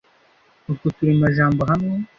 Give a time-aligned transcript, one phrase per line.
[0.71, 1.93] utwo turemajambo hamwe